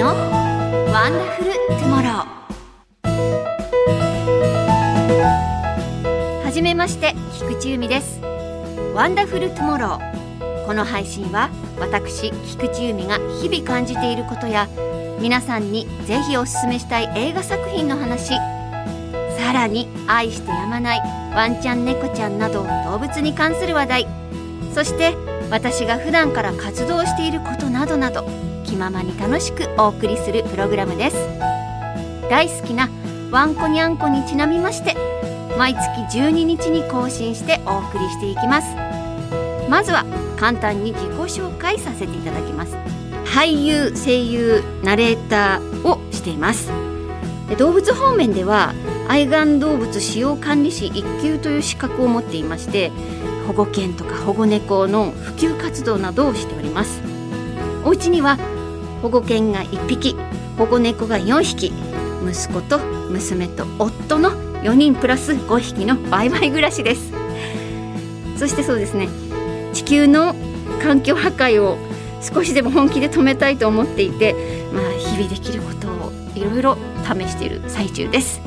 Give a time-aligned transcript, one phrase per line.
[0.00, 3.04] のワンダフルトゥモロー
[6.42, 8.18] はじめまして菊地由美です。
[8.94, 14.68] ワンダフルトゥモローこの配信は私菊地由美が日々感じていることや
[15.20, 18.32] 皆さんにぜひおすすめしたい映画作品の話。
[19.36, 21.00] さらに愛してやまない
[21.34, 24.06] ワンちゃん猫ちゃんなど動物に関する話題。
[24.72, 25.14] そして
[25.50, 28.24] 私が普段から活動していることなどなど
[28.64, 31.16] 気ままに楽しくお送りするプログラムです。
[32.30, 32.88] 大好きな
[33.32, 34.96] ワンコニャンコにちなみまして
[35.58, 38.76] 毎月12日に更新してお送りしていきます。
[39.68, 40.04] まずは
[40.38, 42.76] 簡単に自己紹介させていただきます。
[43.24, 46.70] 俳優声優ナレーターをしています。
[47.58, 48.72] 動物方面では
[49.08, 52.92] 愛玩動物使用管理士1級という資格を持っていまして
[53.46, 57.02] 保護犬とか保護猫の普及活動などをしております。
[57.84, 58.38] お家には
[59.02, 60.16] 保護犬が1匹
[60.58, 61.72] 保護猫が4匹
[62.22, 64.30] 息子と娘と夫の
[64.62, 67.12] 4人プラス5匹のバイバイ暮らしです。
[68.36, 69.08] そしてそうですね
[69.72, 70.34] 地球の
[70.82, 71.76] 環境破壊を
[72.22, 74.34] 少しでも本気で止めたいと思っていて
[74.72, 78.40] まあ日々できることをいろいろ試している最中です。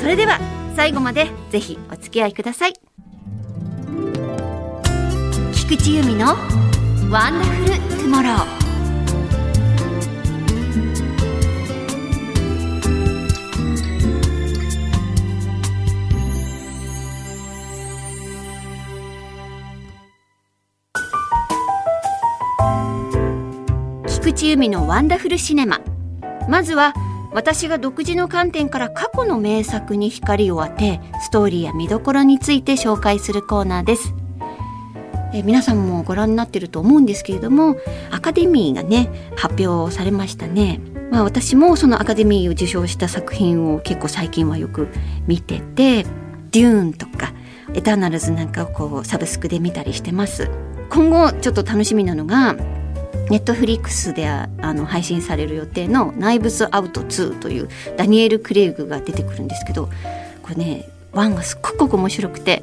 [0.00, 0.38] それでは
[0.76, 2.87] 最後までぜひお付き合いください。
[5.68, 6.28] 菊地由美の
[7.10, 8.58] ワンダフルトゥモロー
[24.08, 25.82] 菊地由美のワンダフルシネマ
[26.48, 26.94] まずは
[27.34, 34.14] 私が独自の観点から過去の名作に光を当てストーリーや見どころについて紹介するコーナーです。
[35.32, 37.76] え皆さんもご覧になってると思うんですけれども
[38.10, 40.80] アカデミーがね発表されましたね。
[41.10, 44.88] まあ私もそのアカデミーを受賞した作品を結構最近はよく
[45.26, 46.04] 見てて
[46.50, 47.32] デューンとか
[47.74, 50.50] エターナルズなんかをこうサブスクで見たりしてます。
[50.90, 52.54] 今後ちょっと楽しみなのが
[53.30, 59.90] ネットフリックスであの配信される予定の「ナイブズ・アウト2」というダニエル・クレイグが出てくるんですけど
[60.42, 62.62] これね1がすっごく面白くて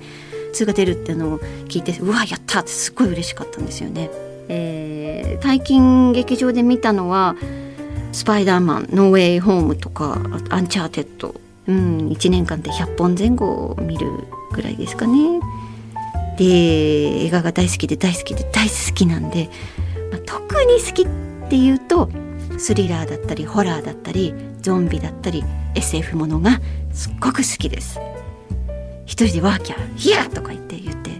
[0.63, 4.09] 2が出るっていうのを聞いてうわやったってすっごい嬉しかったんですよね。
[4.47, 7.35] えー、最近劇場で見たのは
[8.13, 11.35] 「スパイダーマン」「ノーウェイ・ホーム」とか「アンチャーテッド」
[11.67, 14.07] うん1年間で100本前後見る
[14.53, 15.39] ぐらいですかね。
[16.37, 19.49] で映画が大好きで大好きで大好きなんで
[20.11, 22.09] まあ、特に好きっていうと
[22.57, 25.43] スリラーだったりホラーだったりゾンビだったり
[25.75, 26.61] SF ものが
[26.93, 27.99] すっごく好きです
[29.05, 31.11] 一人でワーキャーヒヤーとか言って言って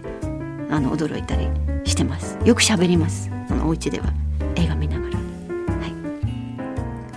[0.70, 1.48] あの驚いたり
[1.84, 2.36] してます。
[2.44, 3.30] よく喋ります。
[3.48, 4.12] あのお家では。
[4.56, 5.16] 映画見ながら。
[5.16, 5.22] は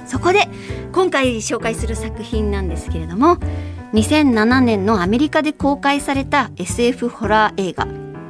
[0.06, 0.08] い。
[0.08, 0.48] そこで
[0.92, 3.38] 今回紹介する作品なんですけれども
[3.94, 7.86] 2007年のアメリカで公開された SF ホラー映画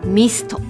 [0.05, 0.61] ミスト。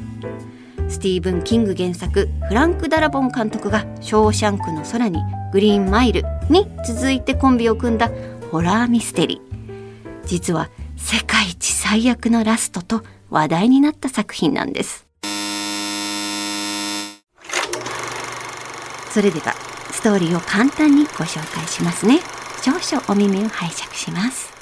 [0.87, 5.19] スティーブン・キング原作フランク・ダラボン監督が「ショーシャンクの空に
[5.53, 8.09] グリーンマイル」に続いてコンビを組んだ
[8.51, 10.25] ホラーミステリー。
[10.25, 10.69] 実は
[11.01, 15.07] 世界一最悪のラストと話題になった作品なんです。
[19.11, 19.53] それでは
[19.91, 22.19] ストーリーを簡単にご紹介しますね。
[22.61, 24.53] 少々お耳を拝借します。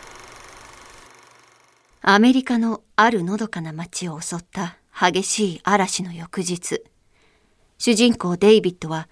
[2.01, 6.83] アメリカのあるのどかな町を襲った激しい嵐の翌日、
[7.77, 9.09] 主人公デイビッドは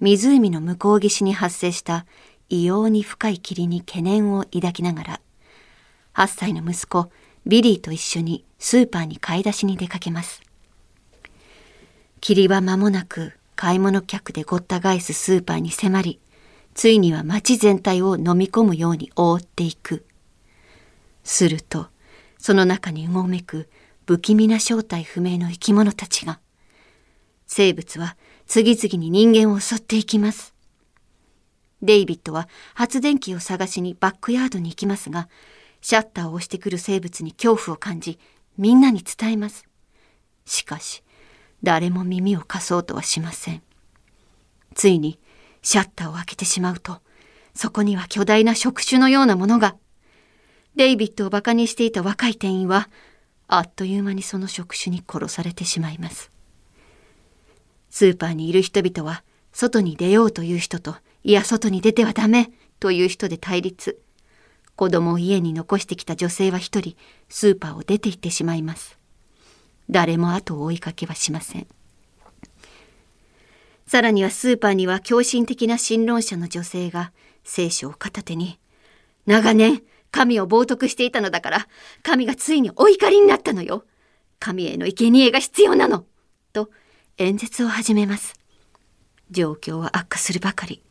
[0.00, 2.06] 湖の向こう岸に発生した
[2.48, 5.20] 異様に深い霧に懸念を抱きながら、
[6.14, 7.10] 8歳の息子
[7.46, 10.42] ビリーと一緒にスーパーに買い出しに出かけます。
[12.20, 16.20] 霧は間もなく買い物客でごった返すスーパーに迫り、
[16.74, 20.04] ついには街全体を飲み込むように覆っていく。
[21.24, 21.88] すると、
[22.38, 23.68] その中にうごめく
[24.06, 26.38] 不気味な正体不明の生き物たちが、
[27.46, 30.54] 生物は次々に人間を襲っていきます。
[31.82, 35.28] デイビッドは発電機を探しにバックヤードに行きますが、
[35.80, 38.18] シャッターを押してくる生物に恐怖を感じ、
[38.56, 39.66] みんなに伝えます。
[40.44, 41.02] しかし、
[41.62, 43.62] 誰も耳を貸そうとはしません。
[44.74, 45.18] ついに、
[45.62, 47.00] シャッターを開けてしまうと、
[47.54, 49.76] そこには巨大な触手のようなものが。
[50.76, 52.88] デイビッドを馬鹿にしていた若い店員は、
[53.48, 56.30] あっという間にその職種に殺されてしまいます。
[57.90, 64.00] スーパーにいる人々は、外に出ようという人と、いや、外に出てはダメという人で対立。
[64.78, 66.96] 子供を家に残してきた女性は一人、
[67.28, 68.96] スーパーを出て行ってしまいます。
[69.90, 71.66] 誰も後を追いかけはしません。
[73.88, 77.10] さらにはスーパーには狂信的な神論者の女性が
[77.42, 78.60] 聖書を片手に、
[79.26, 79.82] 長年
[80.12, 81.66] 神を冒涜していたのだから、
[82.04, 83.84] 神がついにお怒りになったのよ。
[84.38, 86.04] 神への生贄が必要なの。
[86.52, 86.70] と
[87.16, 88.38] 演説を始めます。
[89.32, 90.84] 状況は悪化するばかり。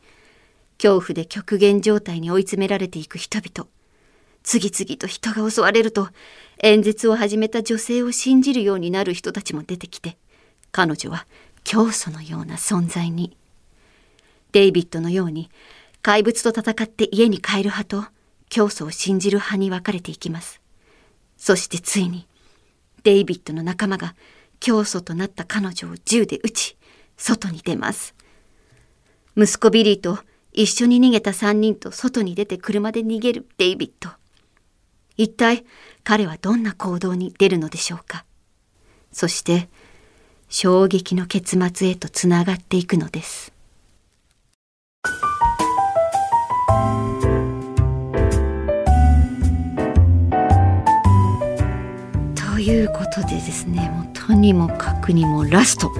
[0.76, 3.66] 恐怖で極限状態に追い詰められていく人々。
[4.48, 6.08] 次々と人が襲われると、
[6.62, 10.16] 演説を始めた女性を信じるようになる人たちも出てきて、
[10.72, 11.26] 彼女は
[11.64, 13.36] 教祖のような存在に。
[14.52, 15.50] デイビッドのように、
[16.00, 18.04] 怪物と戦って家に帰る派と、
[18.48, 20.62] 教祖を信じる派に分かれていきます。
[21.36, 22.26] そしてついに、
[23.02, 24.14] デイビッドの仲間が
[24.60, 26.76] 教祖となった彼女を銃で撃ち、
[27.18, 28.14] 外に出ます。
[29.36, 30.20] 息子ビリーと
[30.54, 34.08] 一緒に逃げた3人と外に出て車で逃げるデイビッド。
[35.18, 35.64] 一体
[36.04, 38.24] 彼はどんな行動に出るのでしょうか？
[39.10, 39.68] そして
[40.48, 43.52] 衝撃の結末へとつながっていくのです。
[52.36, 55.98] ということでですねもうとにもかくにもラストこ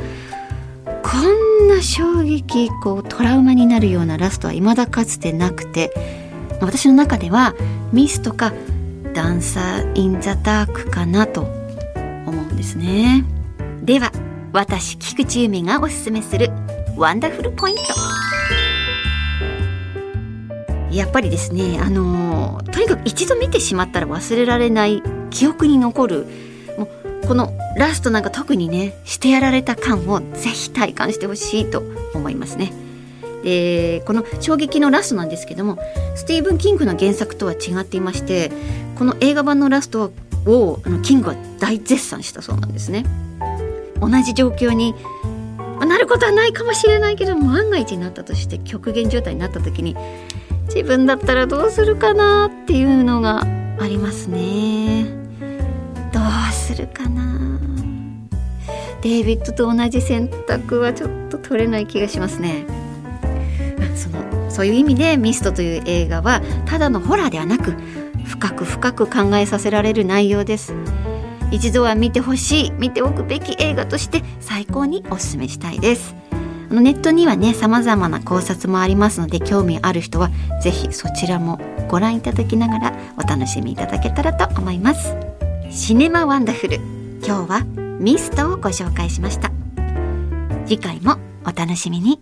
[1.64, 5.92] んな衝撃こうトラウマになるようなラストは未だかつてなくて
[6.60, 7.54] 私の中では
[7.92, 8.52] ミスとか
[9.18, 13.24] ダンサー・イン・ザ・ダークかなと思うんですね
[13.82, 14.12] では
[14.52, 16.50] 私菊池由美がおすすめする
[16.96, 17.82] ワンダフルポイント
[20.94, 26.26] やっぱりですねあのとにかく一度見てしまったら忘れられない記憶に残る
[26.78, 31.82] もうこのラストなんか特にねしてやられた感をぜひ体感してほしいと
[32.14, 32.72] 思いますね。
[33.42, 35.78] でこの衝撃のラストなんですけども
[36.16, 38.50] スティーブン・キングの原作とは違っていまして
[38.98, 40.12] この映画版のラスト
[40.46, 43.04] をあのキングは大絶賛したそうなんですね。
[44.00, 44.94] 同じ状況に
[45.86, 49.96] なることはないかもしれないけど万が一になったとして極限状態になった時に
[50.66, 53.42] 自分だったらどうするかなっていうのが
[53.80, 55.06] ありますね。
[56.12, 57.38] どうするかな
[59.02, 62.66] デイビッドと同じ選択はちょっと取れない気がしますね。
[63.94, 67.74] そのそういう意味で「ミスト」という映画はただのホラーではなく
[68.28, 70.74] 深く深く考えさせられる内容です。
[71.50, 76.14] 一度は見てほしい見ておくべき映画として最高におすすめしたいです
[76.70, 76.82] あの。
[76.82, 80.30] ネットにはね様々な考察もありますので興味ある人は
[80.62, 81.58] 是非そちらも
[81.88, 85.16] ご覧いただきながらお楽しみいただけたらと思います。
[85.70, 86.76] シネマワンダフル
[87.24, 87.64] 今日は
[88.00, 89.50] ミストをご紹介しました
[90.66, 92.20] 次回もお楽しみに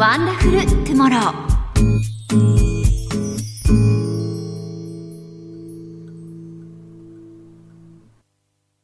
[0.00, 1.32] ワンダフルトゥモロー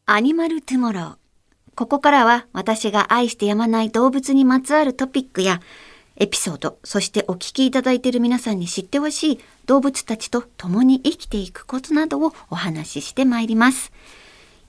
[0.05, 1.17] アニマルトゥモロー
[1.75, 5.63] ここからは私が愛してやまない動物にまつわるトピックや
[6.17, 13.91] エピソード、そしてお聞きいただいている皆さんに知ってほしい動物たちと共に生きていくことなどをお話ししてまいります。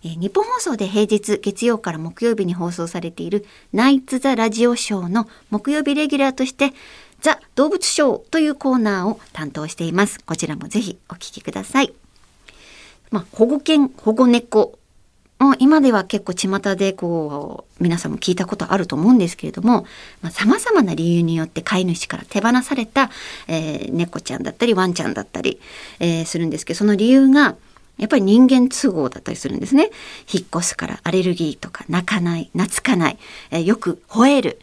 [0.04, 6.74] えー、日本放送で平日月曜から木曜日に放送されているナイツ・ザ・ラジオショーの木曜日レギュラーとして
[7.22, 10.20] ザ・動物ショーというコーナーを担当しています。
[10.24, 11.94] こちらもぜひお聞きください。
[13.10, 14.78] まあ、保護犬、保護猫
[15.40, 19.86] もう今では結構巷でこう皆さんも聞いたことあると思うんですけれども
[20.32, 23.12] さまざ、まな理由によって飼い主から手放された、
[23.48, 25.60] えー、猫ちゃんだったりワンちゃんだったり、
[26.00, 27.56] えー、するんですけどその理由が
[27.98, 29.90] やっぱり人間都合だったりするんですね。
[30.32, 33.18] 引っ越すからアレルギーとか泣かない懐かない、
[33.52, 34.60] え、よく吠える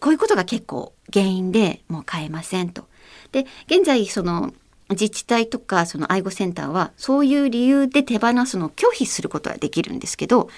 [0.00, 2.86] こういうことが結構原因でもう飼えませんと。
[3.30, 4.52] で現在その
[4.90, 10.50] 自治体とかその愛護センターはそういう理由で手放すのを拒否することはできるんですけど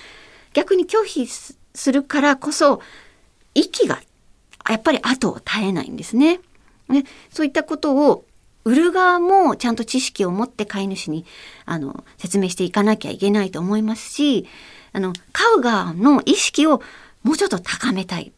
[0.54, 1.57] 逆に拒否す
[1.93, 2.81] るからこそ
[3.54, 4.00] 息が
[4.69, 6.40] やっぱり後を絶えないんですね。
[6.88, 8.25] でそういったことを
[8.64, 11.25] 売る側もちゃんと知識を持って飼い主に
[11.66, 14.47] あの説明していかなきゃいけないと思いますし
[14.92, 16.83] あの飼う側の意識を
[17.23, 18.33] もうちょっと高めたい。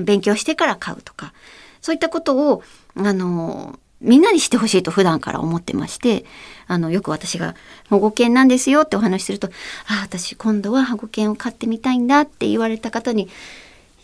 [0.00, 1.34] 勉強してから飼うとか
[1.82, 2.62] そういったことを
[2.96, 6.24] あのみんなにしてほしいと普段から思ってまして、
[6.66, 7.54] あの、よく私が
[7.88, 9.48] 保護犬なんですよってお話しすると、
[9.86, 13.28] ああ、私今度は保護犬を飼ってみたいんだって言われた方に、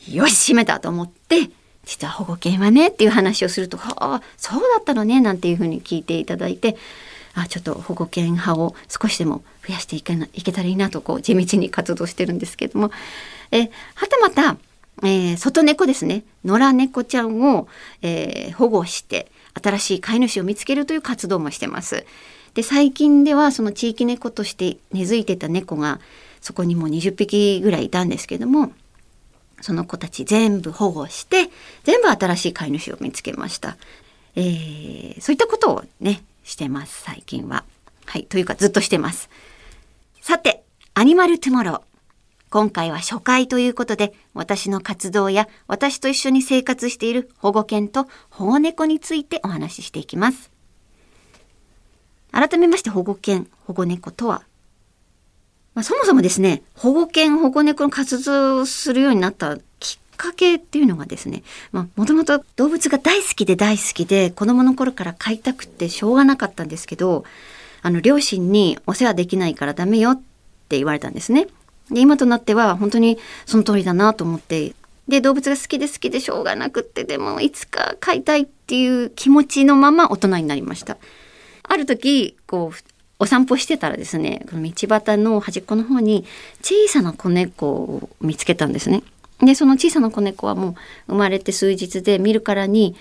[0.09, 1.51] よし、閉めたと思って、
[1.89, 6.77] 実は保護犬はねっていう話をすると、はあ、そうだったのねなんていうふうに聞いていただいて、
[7.35, 12.91] あちょっと保護犬派を少しでも増やしていけないけたらいいなとこう地道に活動してるんですけども、
[13.51, 14.59] えはたまた
[15.03, 17.69] えー、外猫ですね野良猫ちゃんを、
[18.03, 19.31] えー、保護して
[19.63, 22.05] 新しい飼い主を見つけるという活動もしてます。
[22.55, 26.01] で最近ではその地域猫として根付いてた猫が
[26.41, 28.73] そこにもう20匹ぐらいいたんですけども
[29.61, 31.51] その子たち全部保護して
[31.85, 33.77] 全部新しい飼い主を見つけました。
[34.37, 37.65] えー、そういったことをねしてます最近は。
[38.07, 39.29] はいというかずっとしてます。
[40.21, 40.63] さて
[40.95, 41.89] アニマルトゥモロー
[42.51, 50.51] 今回は初回ということで、私の活動や私と一緒に生活している保護犬と保護猫についてお話ししていきます。
[52.33, 54.45] 改めまして保護犬、保護猫とは、
[55.79, 67.23] まあ、そもそもですね、保護犬、保護猫の活動をするようになったきっかけっていうのがですね、もともと動物が大好きで大好きで、子供の頃から飼いたくてしょうがなかったんですけど、
[67.83, 70.21] あの、両親にお世話できないからダメよっ
[70.69, 71.47] て言われたんですね。
[71.93, 73.17] で今となっては本当に
[73.47, 74.75] その通りだなと思って
[75.07, 80.99] で動物が好きで好きでしょうがなくってでもいつか飼いたいっていう気持ちのまま大人になりました
[81.63, 82.77] ある時こう
[83.21, 86.25] お散歩してたらですねこの道端の端っこの方に
[86.63, 89.03] 小さな子猫を見つけたんですね。
[89.41, 90.75] でその小さな子猫はもう
[91.09, 92.97] 生まれて数日で見るからに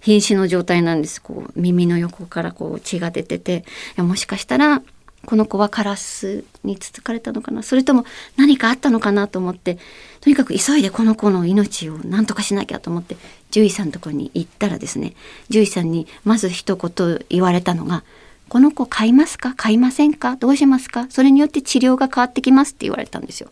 [0.00, 1.22] 瀕死の状態なんです。
[1.22, 3.64] こう耳の横からこう血が出てて。
[3.96, 4.82] もしかしたら
[5.24, 7.62] この子はカラスにつつかれたのかな。
[7.62, 8.04] それとも
[8.36, 9.78] 何かあったのかなと思って
[10.20, 13.16] とにかく急いでこの子の命を何とかしなきゃと思って
[13.50, 15.14] 獣医さんのとこに行ったらですね
[15.48, 18.02] 獣医さんにまず一言言われたのが
[18.52, 19.54] 「この子飼いますか？
[19.56, 20.36] 飼いませんか？
[20.36, 21.06] どうしますか？
[21.08, 23.50] それによって治療が変わってきます」って言われたんですよ。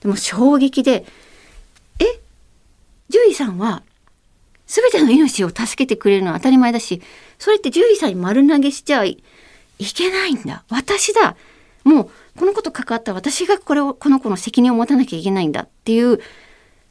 [0.00, 1.04] でも衝撃で
[2.00, 2.06] 「え？
[3.12, 3.82] 獣医さんは
[4.66, 7.02] 全ての命を助けてくれるのは当たり前だし
[7.38, 9.22] それって獣医さんに丸投げしちゃい
[9.78, 10.64] いけないんだ。
[10.70, 11.36] 私だ。
[11.84, 15.64] もうこの子と関わった私がこれをこの子の責任を持たなきゃいけないんだ。
[15.64, 16.18] っていう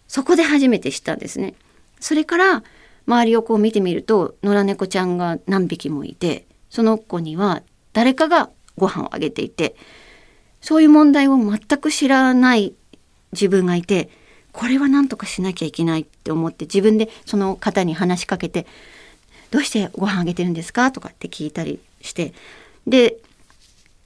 [0.08, 1.56] そこで初めて知ったんですね。
[2.00, 2.63] それから
[3.08, 9.76] 周りをこう見てみると野良猫ちゃんが何匹もいてその子には誰かがご飯をあげていて
[10.62, 12.74] そういう問題を全く知らない
[13.32, 14.10] 自分がいて
[14.52, 18.66] これは何とかしなきゃいけないって思って自分でその方に話しかけて
[19.52, 22.34] 「どうしてご飯あげてるんですか?」とかって聞いたりして
[22.88, 23.18] で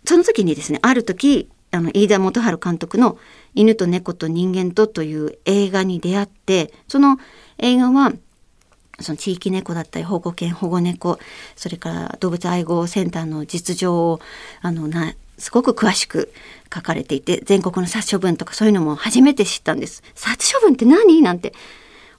[0.06, 3.18] その時にですねある時あの飯田元春監督の
[3.56, 7.20] 「犬と猫と人間と」という映画に出会ってその
[7.58, 8.14] 映画は
[9.00, 11.20] その地域猫だったり保護犬保護猫
[11.56, 14.20] それから動物愛護センターの実情を
[14.62, 16.32] あのなすごく詳しく
[16.74, 20.04] 書かれていて全国の殺処分とかそういうのも初めて知ったんです。
[20.16, 21.22] 殺処分って何？
[21.22, 21.54] なんて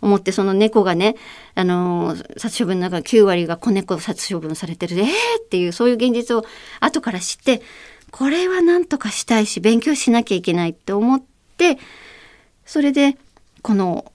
[0.00, 1.16] 思ってその猫がね
[1.54, 4.98] あの殺処分の中9割が子猫殺処分されてる。
[4.98, 5.06] えー！
[5.06, 6.44] っていうそういう現実を
[6.80, 7.62] 後から知って
[8.10, 11.22] これは何とかしたいし勉強しなきゃいけないって思っ
[11.56, 11.78] て
[12.66, 13.16] それで
[13.62, 14.12] この、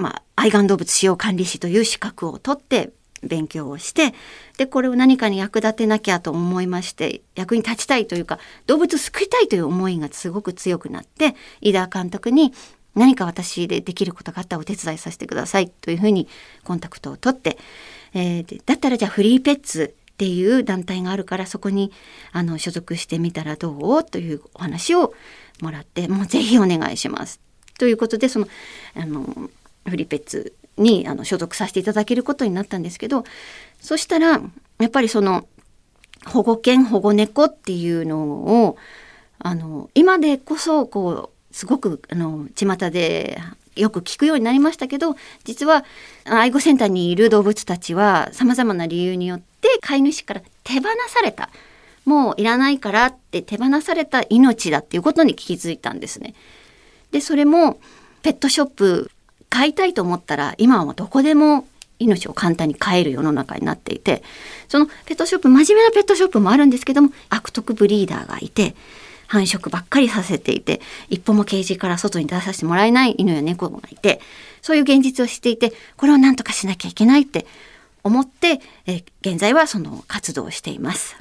[0.00, 2.90] まあ、愛玩動物使用管理士という資格を取って
[3.22, 4.14] 勉強をして
[4.56, 12.52] でこれを何かに役立てなきゃと思いまして役に立ちたいというか動物を救いたいという思いがすごく強くなって井田監督に
[12.94, 16.28] 何か私でできることがあったらお手伝いさせてくださいというふうに
[16.64, 17.56] コンタクトを取って、
[18.14, 21.92] えー、だったらじゃあフリーペッツっていう団体があるからそこに
[22.32, 25.14] あの所属してみたらどうというお話を
[25.62, 27.40] もらってもうぜひお願いします。
[27.78, 28.48] ということでその
[28.94, 29.50] あの
[29.88, 33.24] フリペッツにあの所属させていただけることになったんですけど
[33.80, 34.40] そしたら
[34.78, 35.46] やっぱりその
[36.26, 38.18] 保護犬保護猫っていうの
[38.64, 38.76] を
[39.38, 43.38] あの今でこそこうすごくあの巷で
[43.76, 45.84] よく聞くようになりましたけど実は
[46.24, 51.50] 愛護センターにいる動物たちはさまざまな理由によって飼い主から手放された
[52.04, 56.34] もういらないからって手放された命だっていうことに気づいたんですね。
[57.12, 57.78] でそれも
[58.22, 59.10] ペットショップ
[59.50, 61.66] 飼いたいと思ったら今はどこでも
[61.98, 64.22] 命を簡単に飼える世の中になっていて
[64.68, 68.74] そのペットショップ真面目なペットショップもあるんですけども悪徳ブリーダーがいて
[69.26, 74.20] 繁殖ばっかりさせていて一歩もケージから外に出させてもらえない犬や猫がいて
[74.62, 77.46] そういう現実を知っていてこれを何とかしなきゃいけないって
[78.02, 81.16] 思ってえ現在はその活動をしています。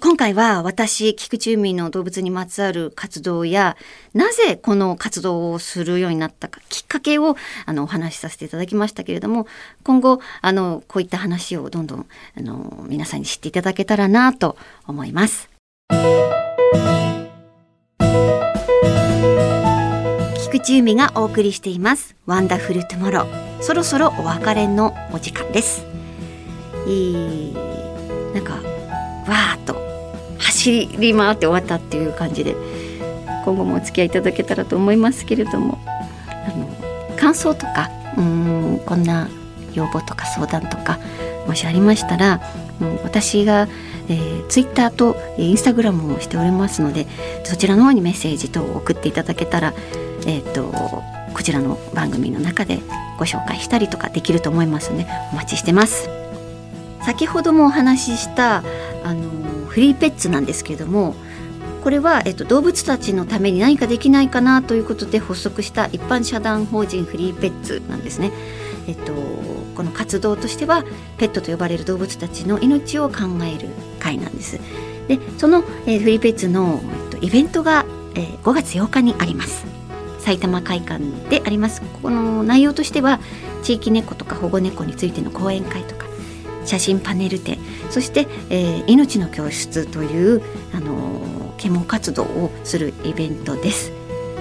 [0.00, 3.76] 今回は私菊地由美の動物にまつわる活動や
[4.12, 7.36] なぜこの活動をするようになったかきっかけを
[7.66, 9.46] あのお話しさせていただきましたけれども
[9.84, 15.50] 今後あのこういった話をどんどんあの皆さんに知っていただけたらなと思います。
[20.54, 25.84] 菊地由美がお送りしていますワンダフルトゥモローそろそろお別れのお時間です
[26.86, 27.54] いい
[28.32, 28.54] なんか
[29.26, 29.83] わーっと
[30.38, 32.54] 走り回って終わったっていう感じで
[33.44, 39.28] 今後もお付き合いいただけたらと思いますけれどもあの感想とかうんこんな
[39.74, 40.98] 要望とか相談とか
[41.46, 42.40] もしありましたら、
[42.80, 43.68] うん、私が、
[44.08, 47.06] えー、ツイッターとインスタグラムをしておりますので
[47.44, 49.74] そちらの方にメッセージ等を送っていただけたら、
[50.26, 50.64] えーと、
[51.34, 52.80] こちらの番組の中で
[53.18, 56.08] ご紹介したりとかできると思いますのでお待ちしてます。
[57.04, 58.62] 先ほどもお話しした
[59.04, 59.43] あの
[59.74, 61.16] フリーペッツなんですけれども
[61.82, 68.30] これは、えっと、動物たちのために何かできないかなということで発足した一般社団法人フリーペッツなんですね。
[68.86, 69.12] えっと、
[69.74, 70.84] この活動としては
[71.18, 74.60] ペットと呼ばれる動物たちの命を考える会なんです。
[75.08, 79.66] でその、えー、フリーペッツの、えっと、イベントが、えー、5月8日にあります。
[80.20, 83.20] 埼玉会館でありますこの内容としては
[83.62, 86.06] 地域猫とか保護猫についての講演会とか
[86.64, 87.58] 写真パネル展
[87.90, 90.42] そして、えー、命の教室という、
[90.74, 93.92] あのー、啓蒙活動をするイベントです。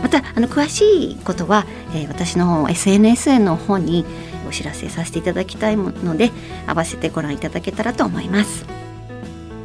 [0.03, 1.65] またあの詳しいことは、
[1.95, 4.05] えー、私の SNS の方に
[4.47, 6.31] お知らせさせていただきたいので
[6.67, 8.65] 合わせてご覧いただけたらと思います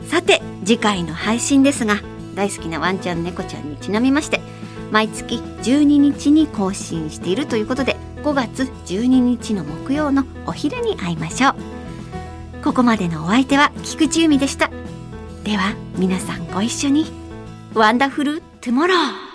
[0.08, 1.96] さて次回の配信ですが
[2.36, 4.40] 大好きなワンちゃん猫ちゃんにちなみまして
[4.92, 11.77] 毎月12日に更新しているということで5月12日の木曜のお昼に会いましょう
[12.62, 14.70] ここまでのお相手は菊地由美でした。
[15.44, 17.06] では皆さんご一緒に。
[17.74, 19.27] ワンダフルトゥモロー